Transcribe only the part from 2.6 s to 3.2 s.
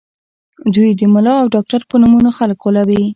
غولوي